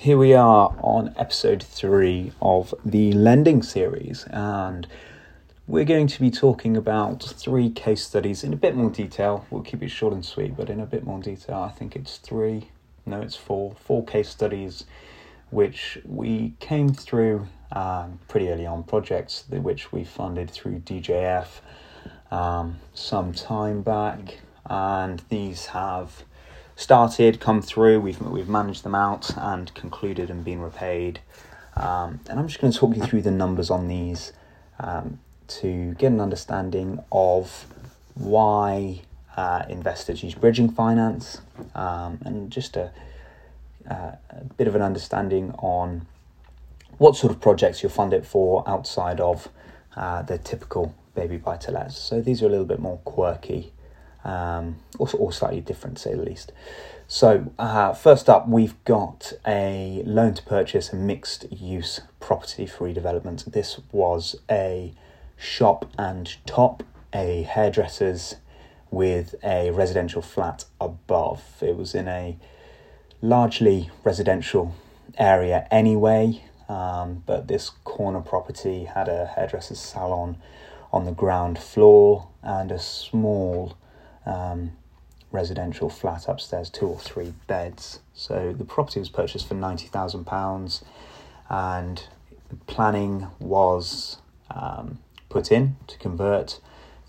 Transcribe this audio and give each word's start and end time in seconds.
Here 0.00 0.16
we 0.16 0.32
are 0.32 0.74
on 0.82 1.12
episode 1.18 1.62
three 1.62 2.32
of 2.40 2.74
the 2.82 3.12
lending 3.12 3.62
series, 3.62 4.24
and 4.30 4.86
we're 5.66 5.84
going 5.84 6.06
to 6.06 6.18
be 6.18 6.30
talking 6.30 6.74
about 6.74 7.22
three 7.22 7.68
case 7.68 8.02
studies 8.06 8.42
in 8.42 8.54
a 8.54 8.56
bit 8.56 8.74
more 8.74 8.88
detail. 8.88 9.44
We'll 9.50 9.60
keep 9.60 9.82
it 9.82 9.90
short 9.90 10.14
and 10.14 10.24
sweet, 10.24 10.56
but 10.56 10.70
in 10.70 10.80
a 10.80 10.86
bit 10.86 11.04
more 11.04 11.20
detail. 11.20 11.58
I 11.58 11.68
think 11.68 11.96
it's 11.96 12.16
three, 12.16 12.70
no, 13.04 13.20
it's 13.20 13.36
four, 13.36 13.74
four 13.74 14.02
case 14.02 14.30
studies 14.30 14.84
which 15.50 15.98
we 16.06 16.54
came 16.60 16.94
through 16.94 17.46
um, 17.72 18.20
pretty 18.26 18.48
early 18.48 18.64
on 18.64 18.84
projects 18.84 19.44
which 19.50 19.92
we 19.92 20.04
funded 20.04 20.50
through 20.50 20.78
DJF 20.78 21.60
um, 22.30 22.78
some 22.94 23.34
time 23.34 23.82
back, 23.82 24.40
and 24.64 25.22
these 25.28 25.66
have 25.66 26.24
started, 26.80 27.40
come 27.40 27.60
through. 27.60 28.00
We've 28.00 28.20
we've 28.22 28.48
managed 28.48 28.84
them 28.84 28.94
out 28.94 29.30
and 29.36 29.72
concluded 29.74 30.30
and 30.30 30.44
been 30.44 30.60
repaid. 30.60 31.20
Um, 31.76 32.20
and 32.28 32.38
I'm 32.38 32.48
just 32.48 32.60
going 32.60 32.72
to 32.72 32.78
talk 32.78 32.96
you 32.96 33.02
through 33.02 33.22
the 33.22 33.30
numbers 33.30 33.70
on 33.70 33.86
these 33.86 34.32
um, 34.78 35.20
to 35.48 35.94
get 35.94 36.10
an 36.10 36.20
understanding 36.20 36.98
of 37.12 37.66
why 38.14 39.02
uh, 39.36 39.64
investors 39.68 40.22
use 40.22 40.34
bridging 40.34 40.70
finance 40.70 41.40
um, 41.74 42.18
and 42.24 42.50
just 42.50 42.76
a, 42.76 42.90
uh, 43.88 44.12
a 44.30 44.44
bit 44.56 44.66
of 44.66 44.74
an 44.74 44.82
understanding 44.82 45.52
on 45.58 46.06
what 46.98 47.14
sort 47.14 47.32
of 47.32 47.40
projects 47.40 47.82
you'll 47.82 47.92
fund 47.92 48.12
it 48.12 48.26
for 48.26 48.68
outside 48.68 49.20
of 49.20 49.48
uh, 49.96 50.22
the 50.22 50.38
typical 50.38 50.94
baby 51.14 51.36
buy 51.36 51.56
to 51.56 51.70
lets. 51.70 51.96
So 51.96 52.20
these 52.20 52.42
are 52.42 52.46
a 52.46 52.50
little 52.50 52.66
bit 52.66 52.80
more 52.80 52.98
quirky 52.98 53.72
um, 54.24 54.76
or, 54.98 55.08
or 55.18 55.32
slightly 55.32 55.60
different, 55.60 55.98
say 55.98 56.14
the 56.14 56.22
least. 56.22 56.52
So, 57.08 57.50
uh, 57.58 57.92
first 57.92 58.28
up, 58.28 58.48
we've 58.48 58.82
got 58.84 59.32
a 59.46 60.02
loan 60.06 60.34
to 60.34 60.42
purchase 60.44 60.92
a 60.92 60.96
mixed 60.96 61.50
use 61.50 62.02
property 62.20 62.66
for 62.66 62.86
redevelopment. 62.86 63.52
This 63.52 63.80
was 63.90 64.36
a 64.48 64.94
shop 65.36 65.86
and 65.98 66.36
top, 66.46 66.84
a 67.12 67.42
hairdresser's 67.42 68.36
with 68.90 69.34
a 69.42 69.70
residential 69.70 70.22
flat 70.22 70.64
above. 70.80 71.42
It 71.60 71.76
was 71.76 71.94
in 71.94 72.06
a 72.06 72.38
largely 73.22 73.90
residential 74.04 74.74
area 75.18 75.66
anyway, 75.70 76.44
um, 76.68 77.22
but 77.26 77.48
this 77.48 77.70
corner 77.84 78.20
property 78.20 78.84
had 78.84 79.08
a 79.08 79.26
hairdresser's 79.26 79.80
salon 79.80 80.36
on 80.92 81.04
the 81.04 81.12
ground 81.12 81.58
floor 81.58 82.28
and 82.42 82.70
a 82.70 82.78
small 82.78 83.76
um, 84.26 84.72
residential 85.32 85.88
flat 85.88 86.28
upstairs, 86.28 86.70
two 86.70 86.86
or 86.86 86.98
three 86.98 87.32
beds. 87.46 88.00
So 88.14 88.54
the 88.56 88.64
property 88.64 89.00
was 89.00 89.08
purchased 89.08 89.46
for 89.48 89.54
ninety 89.54 89.86
thousand 89.86 90.24
pounds, 90.24 90.84
and 91.48 92.02
planning 92.66 93.28
was 93.38 94.18
um, 94.50 94.98
put 95.28 95.52
in 95.52 95.76
to 95.86 95.98
convert 95.98 96.60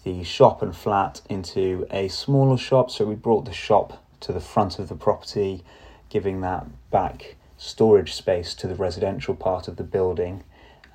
the 0.03 0.23
shop 0.23 0.61
and 0.61 0.75
flat 0.75 1.21
into 1.29 1.85
a 1.91 2.07
smaller 2.07 2.57
shop. 2.57 2.89
So 2.91 3.05
we 3.05 3.15
brought 3.15 3.45
the 3.45 3.53
shop 3.53 4.03
to 4.21 4.31
the 4.33 4.39
front 4.39 4.79
of 4.79 4.89
the 4.89 4.95
property, 4.95 5.63
giving 6.09 6.41
that 6.41 6.65
back 6.91 7.35
storage 7.57 8.13
space 8.13 8.55
to 8.55 8.67
the 8.67 8.75
residential 8.75 9.35
part 9.35 9.67
of 9.67 9.75
the 9.75 9.83
building, 9.83 10.43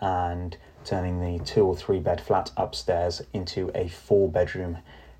and 0.00 0.56
turning 0.84 1.20
the 1.20 1.44
two 1.44 1.64
or 1.64 1.76
three 1.76 1.98
bed 2.00 2.20
flat 2.20 2.50
upstairs 2.56 3.22
into 3.32 3.70
a 3.74 3.88
four 3.88 4.28
bedroom 4.30 4.78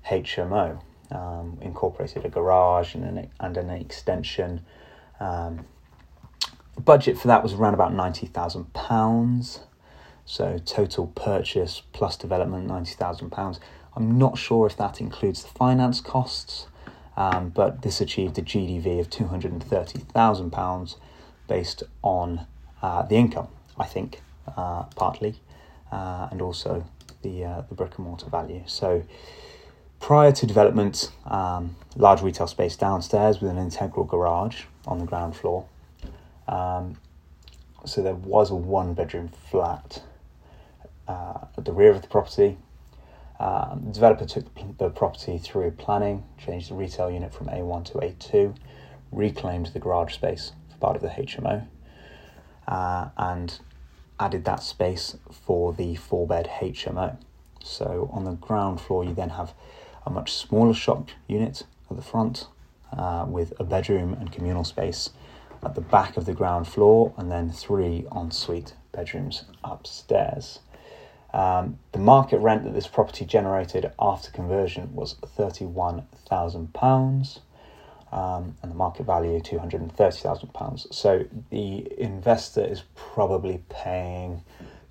HMO. 0.09 0.81
Um, 1.09 1.57
incorporated 1.61 2.25
a 2.25 2.29
garage 2.29 2.93
and 2.93 3.05
an, 3.05 3.29
and 3.39 3.55
an 3.55 3.69
extension. 3.69 4.65
Um, 5.21 5.65
the 6.75 6.81
budget 6.81 7.17
for 7.17 7.27
that 7.27 7.41
was 7.41 7.53
around 7.53 7.73
about 7.73 7.93
£90,000. 7.93 9.59
So, 10.25 10.57
total 10.65 11.07
purchase 11.07 11.81
plus 11.93 12.17
development 12.17 12.67
£90,000. 12.67 13.59
I'm 13.95 14.17
not 14.17 14.37
sure 14.37 14.67
if 14.67 14.75
that 14.77 14.99
includes 14.99 15.41
the 15.41 15.47
finance 15.47 16.01
costs, 16.01 16.67
um, 17.15 17.49
but 17.49 17.81
this 17.81 18.01
achieved 18.01 18.37
a 18.37 18.41
GDV 18.41 18.99
of 18.99 19.09
£230,000 19.09 20.95
based 21.47 21.83
on 22.03 22.45
uh, 22.81 23.01
the 23.03 23.15
income, 23.15 23.47
I 23.79 23.85
think, 23.85 24.21
uh, 24.55 24.83
partly, 24.95 25.41
uh, 25.91 26.27
and 26.29 26.41
also 26.41 26.85
the, 27.23 27.45
uh, 27.45 27.61
the 27.61 27.73
brick 27.73 27.97
and 27.97 28.05
mortar 28.05 28.29
value. 28.29 28.61
So, 28.67 29.03
Prior 29.99 30.31
to 30.31 30.45
development, 30.45 31.11
um, 31.25 31.75
large 31.95 32.21
retail 32.21 32.47
space 32.47 32.75
downstairs 32.75 33.41
with 33.41 33.51
an 33.51 33.57
integral 33.57 34.05
garage 34.05 34.63
on 34.85 34.99
the 34.99 35.05
ground 35.05 35.35
floor. 35.35 35.65
Um, 36.47 36.97
so 37.85 38.01
there 38.01 38.15
was 38.15 38.51
a 38.51 38.55
one 38.55 38.93
bedroom 38.93 39.29
flat 39.49 40.03
uh, 41.07 41.39
at 41.57 41.65
the 41.65 41.73
rear 41.73 41.91
of 41.91 42.01
the 42.01 42.07
property. 42.07 42.57
Um, 43.39 43.83
the 43.87 43.93
developer 43.93 44.25
took 44.25 44.45
the 44.77 44.89
property 44.89 45.37
through 45.37 45.71
planning, 45.71 46.23
changed 46.37 46.69
the 46.69 46.75
retail 46.75 47.11
unit 47.11 47.33
from 47.33 47.47
A1 47.47 47.85
to 47.85 47.93
A2, 47.93 48.55
reclaimed 49.11 49.67
the 49.67 49.79
garage 49.79 50.13
space 50.13 50.53
for 50.69 50.77
part 50.77 50.95
of 50.95 51.01
the 51.01 51.09
HMO, 51.09 51.67
uh, 52.67 53.09
and 53.17 53.59
added 54.19 54.45
that 54.45 54.63
space 54.63 55.17
for 55.31 55.73
the 55.73 55.95
four 55.95 56.25
bed 56.25 56.49
HMO. 56.59 57.17
So 57.63 58.09
on 58.11 58.23
the 58.23 58.31
ground 58.31 58.81
floor, 58.81 59.03
you 59.03 59.13
then 59.13 59.29
have 59.29 59.53
a 60.07 60.09
much 60.09 60.33
smaller 60.33 60.73
shop 60.73 61.09
unit 61.27 61.63
at 61.91 61.97
the 61.97 62.03
front 62.03 62.47
uh, 62.97 63.25
with 63.27 63.53
a 63.59 63.63
bedroom 63.63 64.13
and 64.13 64.31
communal 64.31 64.63
space 64.63 65.11
at 65.63 65.75
the 65.75 65.81
back 65.81 66.17
of 66.17 66.25
the 66.25 66.33
ground 66.33 66.67
floor, 66.67 67.13
and 67.17 67.31
then 67.31 67.51
three 67.51 68.05
ensuite 68.15 68.73
bedrooms 68.91 69.45
upstairs. 69.63 70.59
Um, 71.33 71.77
the 71.91 71.99
market 71.99 72.39
rent 72.39 72.63
that 72.63 72.73
this 72.73 72.87
property 72.87 73.25
generated 73.25 73.91
after 73.99 74.31
conversion 74.31 74.95
was 74.95 75.15
£31,000 75.37 77.39
um, 78.11 78.55
and 78.61 78.71
the 78.71 78.75
market 78.75 79.05
value 79.05 79.39
£230,000. 79.39 80.93
So 80.93 81.25
the 81.49 81.91
investor 82.01 82.63
is 82.63 82.83
probably 82.95 83.61
paying 83.69 84.43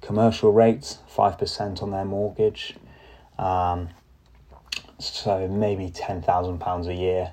commercial 0.03 0.53
rates, 0.53 0.98
5% 1.16 1.83
on 1.83 1.91
their 1.91 2.04
mortgage. 2.04 2.75
Um, 3.38 3.88
so 4.99 5.49
maybe 5.49 5.91
ten 5.91 6.23
thousand 6.23 6.59
pounds 6.59 6.87
a 6.87 6.95
year 6.95 7.33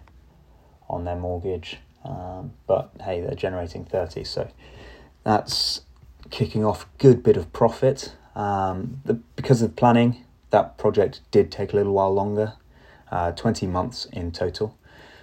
on 0.89 1.05
their 1.05 1.15
mortgage. 1.15 1.77
Um, 2.03 2.53
but 2.67 2.91
hey, 3.01 3.21
they're 3.21 3.35
generating 3.35 3.85
thirty, 3.85 4.23
so 4.23 4.49
that's 5.23 5.81
kicking 6.29 6.65
off 6.65 6.85
good 6.97 7.23
bit 7.23 7.37
of 7.37 7.53
profit. 7.53 8.15
Um, 8.35 9.01
the, 9.05 9.13
because 9.35 9.61
of 9.61 9.75
planning, 9.75 10.25
that 10.49 10.77
project 10.77 11.21
did 11.31 11.51
take 11.51 11.71
a 11.71 11.75
little 11.75 11.93
while 11.93 12.13
longer, 12.13 12.53
uh, 13.11 13.31
twenty 13.31 13.67
months 13.67 14.05
in 14.11 14.31
total. 14.31 14.77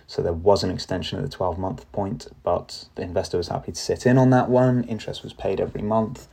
So 0.06 0.22
there 0.22 0.32
was 0.32 0.64
an 0.64 0.70
extension 0.70 1.18
at 1.18 1.24
the 1.24 1.30
twelve 1.30 1.58
month 1.58 1.90
point, 1.92 2.28
but 2.42 2.88
the 2.94 3.02
investor 3.02 3.36
was 3.36 3.48
happy 3.48 3.72
to 3.72 3.78
sit 3.78 4.06
in 4.06 4.18
on 4.18 4.30
that 4.30 4.48
one. 4.48 4.84
Interest 4.84 5.22
was 5.22 5.32
paid 5.32 5.60
every 5.60 5.82
month, 5.82 6.26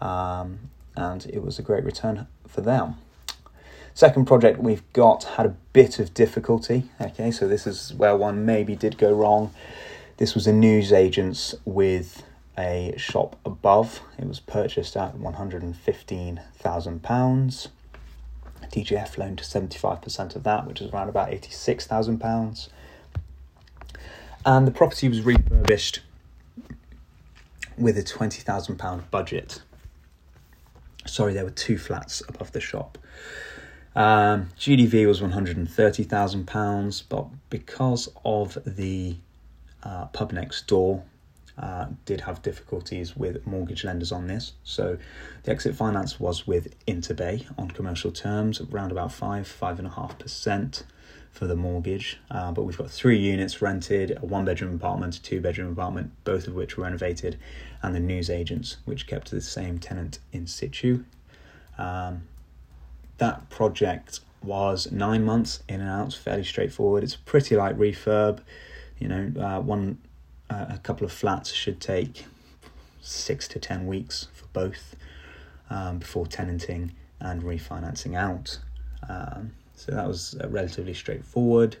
um, 0.00 0.70
and 0.96 1.26
it 1.26 1.42
was 1.42 1.58
a 1.58 1.62
great 1.62 1.84
return 1.84 2.26
for 2.46 2.60
them. 2.60 2.94
Second 3.98 4.26
project 4.26 4.60
we've 4.60 4.84
got 4.92 5.24
had 5.24 5.44
a 5.44 5.56
bit 5.72 5.98
of 5.98 6.14
difficulty. 6.14 6.84
Okay, 7.00 7.32
so 7.32 7.48
this 7.48 7.66
is 7.66 7.92
where 7.94 8.16
one 8.16 8.46
maybe 8.46 8.76
did 8.76 8.96
go 8.96 9.12
wrong. 9.12 9.52
This 10.18 10.36
was 10.36 10.46
a 10.46 10.52
newsagent's 10.52 11.56
with 11.64 12.22
a 12.56 12.94
shop 12.96 13.34
above. 13.44 14.00
It 14.16 14.28
was 14.28 14.38
purchased 14.38 14.96
at 14.96 15.16
£115,000. 15.16 17.68
DJF 18.70 19.18
loaned 19.18 19.38
to 19.38 19.44
75% 19.44 20.36
of 20.36 20.44
that, 20.44 20.68
which 20.68 20.80
is 20.80 20.92
around 20.92 21.08
about 21.08 21.30
£86,000. 21.30 22.68
And 24.46 24.64
the 24.64 24.70
property 24.70 25.08
was 25.08 25.22
refurbished 25.22 26.02
with 27.76 27.98
a 27.98 28.04
£20,000 28.04 29.10
budget. 29.10 29.60
Sorry, 31.04 31.32
there 31.32 31.42
were 31.42 31.50
two 31.50 31.78
flats 31.78 32.22
above 32.28 32.52
the 32.52 32.60
shop. 32.60 32.96
Um, 33.96 34.50
GDV 34.58 35.06
was 35.06 35.20
£130,000, 35.20 37.02
but 37.08 37.26
because 37.50 38.08
of 38.24 38.58
the 38.64 39.16
uh, 39.82 40.06
pub 40.06 40.32
next 40.32 40.66
door, 40.66 41.04
uh, 41.58 41.86
did 42.04 42.20
have 42.20 42.40
difficulties 42.42 43.16
with 43.16 43.44
mortgage 43.46 43.84
lenders 43.84 44.12
on 44.12 44.28
this. 44.28 44.52
So 44.62 44.96
the 45.42 45.50
exit 45.50 45.74
finance 45.74 46.20
was 46.20 46.46
with 46.46 46.74
Interbay 46.86 47.46
on 47.58 47.70
commercial 47.70 48.12
terms, 48.12 48.60
around 48.60 48.92
about 48.92 49.12
five, 49.12 49.48
five 49.48 49.78
and 49.78 49.88
a 49.88 49.90
half 49.90 50.18
percent 50.18 50.84
for 51.32 51.46
the 51.46 51.56
mortgage. 51.56 52.20
Uh, 52.30 52.52
but 52.52 52.62
we've 52.62 52.78
got 52.78 52.90
three 52.90 53.18
units 53.18 53.60
rented, 53.60 54.16
a 54.22 54.26
one 54.26 54.44
bedroom 54.44 54.74
apartment, 54.76 55.16
a 55.16 55.22
two 55.22 55.40
bedroom 55.40 55.72
apartment, 55.72 56.12
both 56.24 56.46
of 56.46 56.54
which 56.54 56.76
were 56.76 56.84
renovated, 56.84 57.38
and 57.82 57.94
the 57.94 58.00
news 58.00 58.30
agents, 58.30 58.76
which 58.84 59.06
kept 59.06 59.30
the 59.30 59.40
same 59.40 59.78
tenant 59.78 60.20
in 60.32 60.46
situ. 60.46 61.04
Um, 61.76 62.22
that 63.18 63.48
project 63.50 64.20
was 64.42 64.90
nine 64.90 65.24
months 65.24 65.62
in 65.68 65.80
and 65.80 65.90
out, 65.90 66.14
fairly 66.14 66.44
straightforward. 66.44 67.04
It's 67.04 67.14
a 67.14 67.18
pretty 67.20 67.56
light 67.56 67.76
refurb. 67.78 68.40
You 68.98 69.08
know, 69.08 69.32
uh, 69.40 69.60
one 69.60 69.98
uh, 70.50 70.66
a 70.70 70.78
couple 70.78 71.04
of 71.04 71.12
flats 71.12 71.52
should 71.52 71.80
take 71.80 72.24
six 73.00 73.46
to 73.48 73.58
ten 73.58 73.86
weeks 73.86 74.28
for 74.32 74.46
both 74.52 74.96
um, 75.70 75.98
before 75.98 76.26
tenanting 76.26 76.92
and 77.20 77.42
refinancing 77.42 78.16
out. 78.16 78.58
Um, 79.08 79.52
so 79.74 79.92
that 79.92 80.06
was 80.06 80.36
uh, 80.42 80.48
relatively 80.48 80.94
straightforward, 80.94 81.76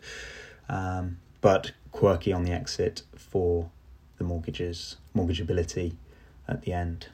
um, 0.68 1.18
but 1.40 1.72
quirky 1.92 2.32
on 2.32 2.44
the 2.44 2.52
exit 2.52 3.02
for 3.16 3.70
the 4.18 4.24
mortgages, 4.24 4.96
mortgageability 5.16 5.94
at 6.46 6.62
the 6.62 6.72
end. 6.72 7.06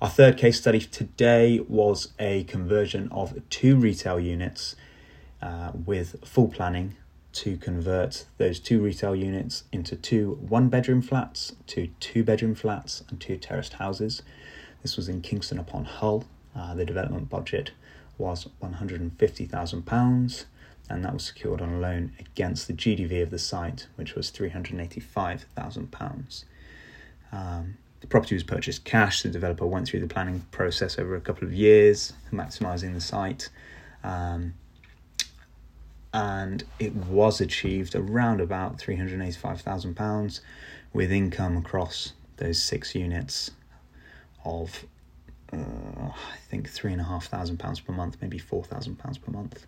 Our 0.00 0.08
third 0.08 0.36
case 0.36 0.60
study 0.60 0.78
today 0.78 1.58
was 1.58 2.12
a 2.20 2.44
conversion 2.44 3.08
of 3.10 3.36
two 3.50 3.74
retail 3.74 4.20
units 4.20 4.76
uh, 5.42 5.72
with 5.74 6.24
full 6.24 6.46
planning 6.46 6.94
to 7.32 7.56
convert 7.56 8.26
those 8.36 8.60
two 8.60 8.80
retail 8.80 9.16
units 9.16 9.64
into 9.72 9.96
two 9.96 10.38
one 10.40 10.68
bedroom 10.68 11.02
flats, 11.02 11.56
two 11.66 11.88
two 11.98 12.22
bedroom 12.22 12.54
flats, 12.54 13.02
and 13.08 13.20
two 13.20 13.36
terraced 13.38 13.72
houses. 13.74 14.22
This 14.82 14.96
was 14.96 15.08
in 15.08 15.20
Kingston 15.20 15.58
upon 15.58 15.84
Hull. 15.84 16.26
Uh, 16.54 16.76
the 16.76 16.84
development 16.84 17.28
budget 17.28 17.72
was 18.18 18.46
£150,000 18.62 20.44
and 20.88 21.04
that 21.04 21.12
was 21.12 21.24
secured 21.24 21.60
on 21.60 21.70
a 21.70 21.80
loan 21.80 22.12
against 22.20 22.68
the 22.68 22.72
GDV 22.72 23.20
of 23.22 23.30
the 23.30 23.38
site, 23.38 23.88
which 23.96 24.14
was 24.14 24.30
£385,000. 24.30 26.44
Um, 27.32 27.78
the 28.00 28.06
property 28.06 28.34
was 28.34 28.44
purchased 28.44 28.84
cash. 28.84 29.22
The 29.22 29.28
developer 29.28 29.66
went 29.66 29.88
through 29.88 30.00
the 30.00 30.06
planning 30.06 30.46
process 30.50 30.98
over 30.98 31.16
a 31.16 31.20
couple 31.20 31.46
of 31.46 31.52
years, 31.52 32.12
maximising 32.32 32.94
the 32.94 33.00
site. 33.00 33.48
Um, 34.04 34.54
and 36.12 36.64
it 36.78 36.94
was 36.94 37.40
achieved 37.40 37.94
around 37.94 38.40
about 38.40 38.78
£385,000 38.78 40.40
with 40.92 41.12
income 41.12 41.56
across 41.56 42.12
those 42.38 42.62
six 42.62 42.94
units 42.94 43.50
of 44.44 44.86
uh, 45.52 45.56
I 45.56 46.36
think 46.48 46.68
three 46.68 46.92
and 46.92 47.00
a 47.00 47.04
half 47.04 47.26
thousand 47.26 47.58
pounds 47.58 47.80
per 47.80 47.92
month, 47.92 48.18
maybe 48.20 48.38
four 48.38 48.64
thousand 48.64 48.96
pounds 48.96 49.18
per 49.18 49.32
month. 49.32 49.66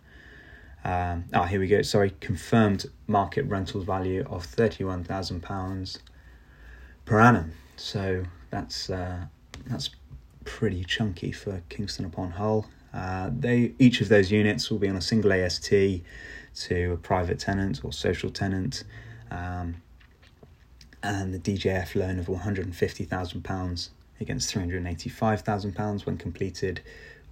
Um, 0.84 1.24
ah, 1.32 1.44
here 1.44 1.60
we 1.60 1.68
go. 1.68 1.82
Sorry, 1.82 2.14
confirmed 2.20 2.86
market 3.06 3.44
rental 3.46 3.80
value 3.80 4.24
of 4.28 4.44
thirty-one 4.44 5.04
thousand 5.04 5.42
pounds 5.42 5.98
per 7.04 7.20
annum. 7.20 7.52
So 7.80 8.24
that's 8.50 8.90
uh, 8.90 9.24
that's 9.66 9.90
pretty 10.44 10.84
chunky 10.84 11.32
for 11.32 11.62
Kingston 11.70 12.04
upon 12.04 12.32
Hull. 12.32 12.68
Uh, 12.92 13.30
they 13.32 13.72
each 13.78 14.02
of 14.02 14.10
those 14.10 14.30
units 14.30 14.70
will 14.70 14.78
be 14.78 14.88
on 14.88 14.96
a 14.96 15.00
single 15.00 15.32
AST 15.32 15.70
to 15.70 16.92
a 16.92 16.96
private 16.98 17.38
tenant 17.38 17.80
or 17.82 17.92
social 17.92 18.30
tenant, 18.30 18.84
um, 19.30 19.76
and 21.02 21.32
the 21.32 21.38
DJF 21.38 21.94
loan 21.94 22.18
of 22.18 22.28
one 22.28 22.40
hundred 22.40 22.66
and 22.66 22.76
fifty 22.76 23.04
thousand 23.04 23.44
pounds 23.44 23.90
against 24.20 24.50
three 24.50 24.60
hundred 24.60 24.78
and 24.78 24.88
eighty-five 24.88 25.40
thousand 25.40 25.74
pounds 25.74 26.04
when 26.04 26.18
completed 26.18 26.82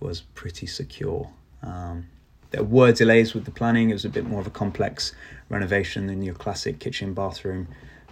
was 0.00 0.22
pretty 0.34 0.66
secure. 0.66 1.28
Um, 1.62 2.06
there 2.52 2.64
were 2.64 2.92
delays 2.92 3.34
with 3.34 3.44
the 3.44 3.50
planning. 3.50 3.90
It 3.90 3.92
was 3.92 4.06
a 4.06 4.08
bit 4.08 4.24
more 4.24 4.40
of 4.40 4.46
a 4.46 4.50
complex 4.50 5.12
renovation 5.50 6.06
than 6.06 6.22
your 6.22 6.34
classic 6.34 6.78
kitchen, 6.78 7.12
bathroom, 7.12 7.68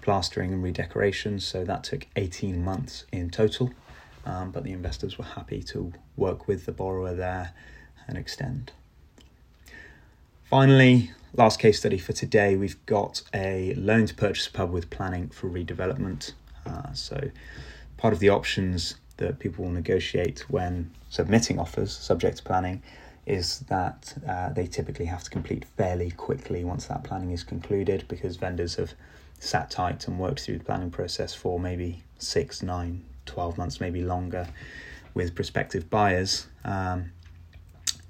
plastering, 0.07 0.53
and 0.53 0.63
redecoration. 0.63 1.41
So 1.41 1.65
that 1.65 1.83
took 1.83 2.07
18 2.15 2.65
months 2.65 3.07
in 3.11 3.29
total. 3.29 3.73
Um, 4.25 4.53
but 4.53 4.63
the 4.63 4.71
investors 4.71 5.19
were 5.19 5.25
happy 5.25 5.65
to 5.65 5.93
work 6.17 6.47
with 6.47 6.65
the 6.65 6.71
borrower 6.71 7.13
there 7.13 7.53
and 8.07 8.17
extend. 8.17 8.71
Finally, 10.45 11.11
last 11.35 11.59
case 11.59 11.81
study 11.81 11.99
for 11.99 12.13
today, 12.13 12.55
we've 12.55 12.87
got 12.87 13.23
a 13.35 13.75
loan 13.75 14.07
to 14.07 14.15
purchase 14.15 14.47
pub 14.47 14.71
with 14.71 14.91
planning 14.91 15.29
for 15.29 15.51
redevelopment. 15.51 16.35
Uh, 16.65 16.93
so, 16.93 17.31
part 17.97 18.15
of 18.15 18.21
the 18.21 18.29
options 18.29 18.95
that 19.17 19.41
people 19.41 19.65
will 19.65 19.73
negotiate 19.73 20.49
when 20.49 20.89
submitting 21.09 21.59
offers 21.59 21.91
subject 21.93 22.37
to 22.37 22.45
planning 22.45 22.81
is 23.27 23.61
that 23.69 24.15
uh, 24.29 24.51
they 24.51 24.69
typically 24.69 25.07
have 25.07 25.25
to 25.25 25.31
complete 25.31 25.65
fairly 25.77 26.13
quickly 26.13 26.63
once 26.63 26.87
that 26.87 27.03
planning 27.03 27.33
is 27.33 27.43
concluded 27.43 28.05
because 28.07 28.37
vendors 28.37 28.77
have 28.77 28.95
sat 29.39 29.71
tight 29.71 30.09
and 30.09 30.19
worked 30.19 30.41
through 30.41 30.59
the 30.59 30.65
planning 30.65 30.91
process 30.91 31.33
for 31.35 31.61
maybe 31.61 32.03
six, 32.19 32.63
nine, 32.63 33.05
12 33.27 33.59
months, 33.59 33.79
maybe 33.81 34.03
longer 34.03 34.49
with 35.15 35.35
prospective 35.35 35.91
buyers. 35.91 36.47
Um, 36.65 37.11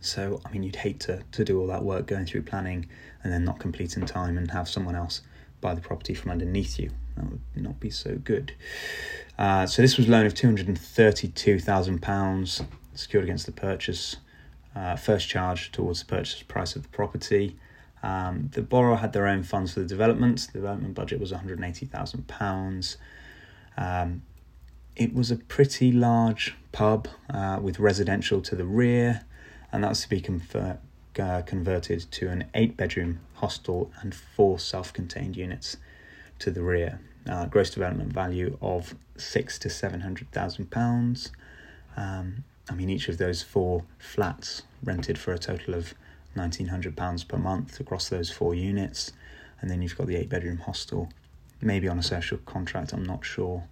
so, 0.00 0.40
I 0.44 0.52
mean, 0.52 0.62
you'd 0.62 0.76
hate 0.76 1.00
to, 1.00 1.24
to 1.32 1.44
do 1.44 1.60
all 1.60 1.66
that 1.66 1.82
work 1.82 2.06
going 2.06 2.26
through 2.26 2.42
planning 2.42 2.88
and 3.22 3.32
then 3.32 3.44
not 3.44 3.58
complete 3.58 3.96
in 3.96 4.04
time 4.06 4.38
and 4.38 4.48
have 4.50 4.68
someone 4.68 4.94
else 4.94 5.22
buy 5.60 5.74
the 5.74 5.80
property 5.80 6.14
from 6.14 6.30
underneath 6.30 6.78
you. 6.78 6.90
That 7.16 7.28
would 7.30 7.40
not 7.56 7.80
be 7.80 7.90
so 7.90 8.14
good. 8.16 8.52
Uh, 9.38 9.66
so, 9.66 9.82
this 9.82 9.96
was 9.96 10.08
loan 10.08 10.26
of 10.26 10.34
£232,000 10.34 12.66
secured 12.94 13.24
against 13.24 13.46
the 13.46 13.52
purchase 13.52 14.16
uh, 14.76 14.94
first 14.94 15.28
charge 15.28 15.72
towards 15.72 16.00
the 16.00 16.06
purchase 16.06 16.42
price 16.42 16.76
of 16.76 16.82
the 16.82 16.88
property. 16.90 17.56
Um, 18.06 18.50
the 18.52 18.62
borough 18.62 18.94
had 18.94 19.12
their 19.12 19.26
own 19.26 19.42
funds 19.42 19.74
for 19.74 19.80
the 19.80 19.86
development. 19.86 20.46
The 20.52 20.60
development 20.60 20.94
budget 20.94 21.18
was 21.18 21.32
£180,000. 21.32 22.96
Um, 23.76 24.22
it 24.94 25.12
was 25.12 25.32
a 25.32 25.36
pretty 25.36 25.90
large 25.90 26.54
pub 26.70 27.08
uh, 27.28 27.58
with 27.60 27.80
residential 27.80 28.40
to 28.42 28.54
the 28.54 28.64
rear, 28.64 29.24
and 29.72 29.82
that's 29.82 30.02
to 30.02 30.08
be 30.08 30.20
confer- 30.20 30.78
uh, 31.18 31.42
converted 31.42 32.06
to 32.12 32.28
an 32.28 32.44
eight 32.54 32.76
bedroom 32.76 33.18
hostel 33.34 33.90
and 34.00 34.14
four 34.14 34.60
self 34.60 34.92
contained 34.92 35.36
units 35.36 35.76
to 36.38 36.52
the 36.52 36.62
rear. 36.62 37.00
Uh, 37.28 37.46
gross 37.46 37.70
development 37.70 38.12
value 38.12 38.56
of 38.62 38.94
six 39.16 39.58
to 39.58 39.68
seven 39.68 40.02
hundred 40.02 40.30
thousand 40.30 40.70
pounds. 40.70 41.32
Um, 41.96 42.44
I 42.70 42.74
mean, 42.74 42.88
each 42.88 43.08
of 43.08 43.18
those 43.18 43.42
four 43.42 43.82
flats 43.98 44.62
rented 44.84 45.18
for 45.18 45.32
a 45.32 45.38
total 45.38 45.74
of 45.74 45.92
£1,900 46.36 47.28
per 47.28 47.38
month 47.38 47.80
across 47.80 48.08
those 48.08 48.30
four 48.30 48.54
units. 48.54 49.12
And 49.60 49.70
then 49.70 49.82
you've 49.82 49.96
got 49.96 50.06
the 50.06 50.16
eight 50.16 50.28
bedroom 50.28 50.58
hostel, 50.58 51.08
maybe 51.60 51.88
on 51.88 51.98
a 51.98 52.02
social 52.02 52.38
contract, 52.38 52.92
I'm 52.92 53.04
not 53.04 53.24
sure, 53.24 53.64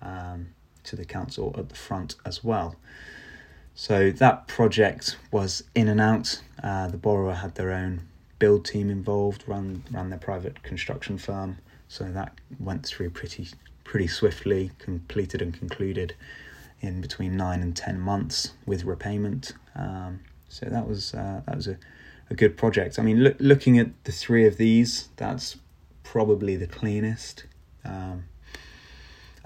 um, 0.00 0.48
to 0.84 0.96
the 0.96 1.04
council 1.04 1.54
at 1.58 1.68
the 1.68 1.74
front 1.74 2.16
as 2.24 2.42
well. 2.44 2.76
So 3.74 4.10
that 4.12 4.48
project 4.48 5.16
was 5.30 5.64
in 5.74 5.88
and 5.88 6.00
out. 6.00 6.40
Uh, 6.62 6.88
the 6.88 6.98
borrower 6.98 7.34
had 7.34 7.54
their 7.54 7.72
own 7.72 8.02
build 8.38 8.64
team 8.64 8.90
involved, 8.90 9.44
ran 9.46 9.84
ran 9.90 10.10
their 10.10 10.18
private 10.18 10.62
construction 10.62 11.16
firm. 11.16 11.58
So 11.88 12.04
that 12.04 12.34
went 12.58 12.84
through 12.84 13.10
pretty 13.10 13.48
pretty 13.84 14.08
swiftly, 14.08 14.70
completed 14.78 15.40
and 15.40 15.54
concluded 15.54 16.14
in 16.80 17.00
between 17.00 17.36
nine 17.36 17.62
and 17.62 17.74
ten 17.74 18.00
months 18.00 18.52
with 18.66 18.84
repayment. 18.84 19.52
Um, 19.74 20.20
so 20.52 20.66
that 20.66 20.86
was 20.86 21.14
uh, 21.14 21.40
that 21.46 21.56
was 21.56 21.66
a, 21.66 21.78
a 22.28 22.34
good 22.34 22.58
project. 22.58 22.98
I 22.98 23.02
mean, 23.02 23.24
look, 23.24 23.36
looking 23.40 23.78
at 23.78 23.88
the 24.04 24.12
three 24.12 24.46
of 24.46 24.58
these, 24.58 25.08
that's 25.16 25.56
probably 26.02 26.56
the 26.56 26.66
cleanest. 26.66 27.46
Um, 27.86 28.24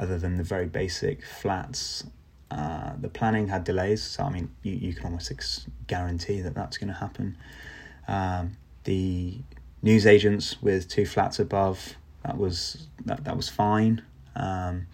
other 0.01 0.19
than 0.19 0.37
the 0.37 0.43
very 0.43 0.67
basic 0.67 1.25
flats, 1.25 2.05
uh, 2.51 2.95
the 3.01 3.09
planning 3.09 3.47
had 3.47 3.63
delays. 3.63 4.03
So 4.03 4.25
I 4.25 4.31
mean, 4.31 4.51
you, 4.65 4.73
you 4.73 4.95
can 4.95 5.05
almost 5.07 5.31
ex- 5.31 5.67
guarantee 5.87 6.41
that 6.41 6.57
that's 6.57 6.77
going 6.77 6.93
to 6.93 6.99
happen. 6.99 7.37
Um, 8.09 8.57
the 8.83 9.39
news 9.83 10.07
agents 10.07 10.61
with 10.61 10.89
two 10.89 11.07
flats 11.07 11.39
above 11.39 11.95
that 12.25 12.37
was 12.37 12.89
that 13.05 13.23
that 13.25 13.37
was 13.37 13.49
fine. 13.49 14.03
Um, 14.35 14.89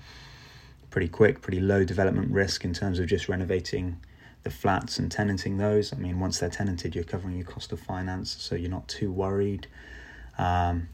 pretty 0.90 1.08
quick, 1.08 1.40
pretty 1.40 1.60
low 1.60 1.84
development 1.84 2.30
risk 2.30 2.66
in 2.66 2.74
terms 2.74 2.98
of 2.98 3.06
just 3.06 3.30
renovating 3.30 3.96
the 4.42 4.50
flats 4.50 4.98
and 4.98 5.10
tenanting 5.10 5.58
those. 5.58 5.92
I 5.92 5.96
mean, 5.96 6.18
once 6.20 6.40
they're 6.40 6.50
tenanted, 6.50 6.94
you're 6.94 7.04
covering 7.04 7.36
your 7.36 7.46
cost 7.46 7.72
of 7.72 7.80
finance, 7.80 8.36
so 8.38 8.54
you're 8.54 8.70
not 8.70 8.88
too 8.88 9.10
worried. 9.10 9.66
Um, 10.38 10.88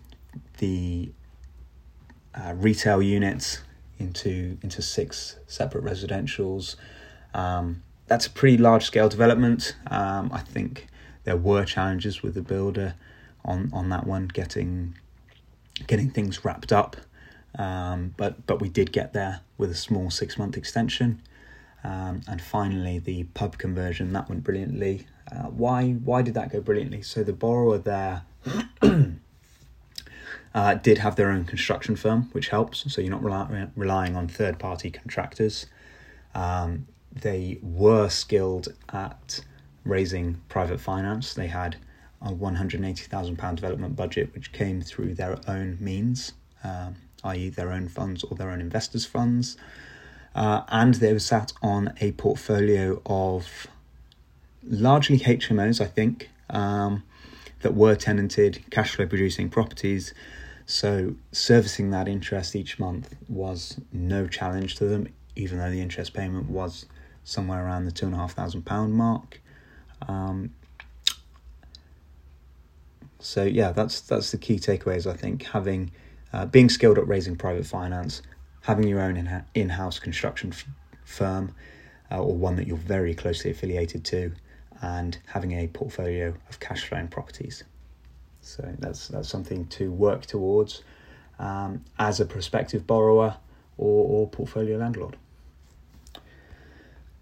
the 0.58 1.10
uh, 2.34 2.54
retail 2.56 3.02
units 3.02 3.62
into 3.98 4.58
into 4.62 4.82
six 4.82 5.36
separate 5.46 5.84
residentials. 5.84 6.76
Um, 7.34 7.82
that's 8.06 8.26
a 8.26 8.30
pretty 8.30 8.56
large 8.56 8.84
scale 8.84 9.08
development. 9.08 9.76
Um, 9.88 10.30
I 10.32 10.40
think 10.40 10.86
there 11.24 11.36
were 11.36 11.64
challenges 11.64 12.22
with 12.22 12.34
the 12.34 12.42
builder 12.42 12.94
on 13.44 13.70
on 13.72 13.88
that 13.88 14.06
one, 14.06 14.28
getting 14.28 14.94
getting 15.86 16.10
things 16.10 16.44
wrapped 16.44 16.72
up. 16.72 16.96
Um, 17.58 18.14
but 18.16 18.46
but 18.46 18.60
we 18.60 18.68
did 18.68 18.92
get 18.92 19.12
there 19.12 19.40
with 19.56 19.70
a 19.70 19.74
small 19.74 20.10
six 20.10 20.38
month 20.38 20.56
extension. 20.56 21.22
Um, 21.84 22.22
and 22.26 22.42
finally, 22.42 22.98
the 22.98 23.24
pub 23.24 23.58
conversion 23.58 24.12
that 24.12 24.28
went 24.28 24.44
brilliantly. 24.44 25.06
Uh, 25.30 25.44
why 25.44 25.92
why 25.92 26.22
did 26.22 26.34
that 26.34 26.50
go 26.50 26.60
brilliantly? 26.60 27.02
So 27.02 27.22
the 27.22 27.32
borrower 27.32 27.78
there 27.78 28.22
uh, 30.54 30.74
did 30.74 30.98
have 30.98 31.16
their 31.16 31.30
own 31.30 31.44
construction 31.44 31.96
firm, 31.96 32.28
which 32.32 32.48
helps. 32.48 32.92
So 32.92 33.00
you're 33.00 33.10
not 33.10 33.22
rely- 33.22 33.68
relying 33.76 34.16
on 34.16 34.28
third 34.28 34.58
party 34.58 34.90
contractors. 34.90 35.66
Um, 36.34 36.86
they 37.12 37.58
were 37.62 38.08
skilled 38.08 38.68
at 38.92 39.40
raising 39.84 40.40
private 40.48 40.80
finance. 40.80 41.34
They 41.34 41.46
had 41.46 41.76
a 42.20 42.32
£180,000 42.32 43.54
development 43.54 43.96
budget, 43.96 44.34
which 44.34 44.52
came 44.52 44.82
through 44.82 45.14
their 45.14 45.38
own 45.46 45.78
means 45.80 46.32
um, 46.64 46.96
i.e., 47.24 47.48
their 47.48 47.72
own 47.72 47.88
funds 47.88 48.24
or 48.24 48.36
their 48.36 48.50
own 48.50 48.60
investors' 48.60 49.06
funds. 49.06 49.56
Uh, 50.34 50.62
and 50.68 50.94
they 50.94 51.12
were 51.12 51.18
sat 51.18 51.52
on 51.62 51.92
a 52.00 52.12
portfolio 52.12 53.00
of 53.06 53.66
largely 54.62 55.18
HMOs, 55.18 55.80
I 55.80 55.86
think, 55.86 56.30
um, 56.50 57.02
that 57.60 57.74
were 57.74 57.96
tenanted, 57.96 58.64
cash 58.70 58.94
flow 58.94 59.06
producing 59.06 59.48
properties. 59.48 60.14
So 60.66 61.14
servicing 61.32 61.90
that 61.90 62.08
interest 62.08 62.54
each 62.54 62.78
month 62.78 63.14
was 63.28 63.80
no 63.92 64.26
challenge 64.26 64.76
to 64.76 64.84
them, 64.84 65.08
even 65.34 65.58
though 65.58 65.70
the 65.70 65.80
interest 65.80 66.12
payment 66.12 66.48
was 66.50 66.86
somewhere 67.24 67.64
around 67.64 67.84
the 67.84 67.90
two 67.90 68.06
and 68.06 68.14
a 68.14 68.18
half 68.18 68.32
thousand 68.32 68.62
pound 68.62 68.94
mark. 68.94 69.40
Um, 70.06 70.50
so 73.18 73.44
yeah, 73.44 73.72
that's 73.72 74.00
that's 74.00 74.30
the 74.30 74.38
key 74.38 74.56
takeaways. 74.56 75.10
I 75.10 75.14
think 75.14 75.42
having 75.44 75.90
uh, 76.32 76.46
being 76.46 76.68
skilled 76.68 76.98
at 76.98 77.08
raising 77.08 77.36
private 77.36 77.66
finance, 77.66 78.22
having 78.62 78.86
your 78.88 79.00
own 79.00 79.16
in 79.16 79.44
in-house 79.54 79.98
construction 79.98 80.50
f- 80.52 80.66
firm, 81.04 81.54
uh, 82.10 82.22
or 82.22 82.34
one 82.34 82.56
that 82.56 82.66
you're 82.66 82.76
very 82.76 83.14
closely 83.14 83.50
affiliated 83.50 84.04
to, 84.06 84.32
and 84.80 85.18
having 85.26 85.52
a 85.52 85.66
portfolio 85.68 86.34
of 86.48 86.60
cash 86.60 86.88
flowing 86.88 87.08
properties. 87.08 87.64
So 88.40 88.68
that's 88.78 89.08
that's 89.08 89.28
something 89.28 89.66
to 89.66 89.90
work 89.90 90.26
towards 90.26 90.82
um, 91.38 91.84
as 91.98 92.20
a 92.20 92.24
prospective 92.24 92.86
borrower 92.86 93.36
or, 93.76 94.06
or 94.06 94.28
portfolio 94.28 94.78
landlord. 94.78 95.16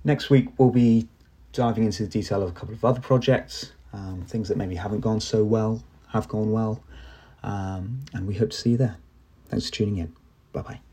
Next 0.05 0.31
week 0.31 0.49
we'll 0.59 0.71
be 0.71 1.09
diving 1.53 1.85
into 1.85 2.05
the 2.05 2.09
detail 2.09 2.43
of 2.43 2.51
a 2.51 2.53
couple 2.53 2.75
of 2.75 2.85
other 2.85 3.01
projects, 3.01 3.73
um, 3.93 4.23
things 4.27 4.49
that 4.49 4.57
maybe 4.57 4.77
haven't 4.77 5.01
gone 5.01 5.21
so 5.21 5.43
well, 5.43 5.83
have 6.09 6.29
gone 6.29 6.53
well, 6.53 6.83
um, 7.43 8.01
and 8.13 8.27
we 8.27 8.35
hope 8.35 8.51
to 8.51 8.57
see 8.57 8.71
you 8.71 8.77
there. 8.77 8.97
Thanks 9.49 9.67
for 9.67 9.73
tuning 9.73 9.97
in. 9.99 10.15
Bye 10.53 10.63
bye. 10.63 10.86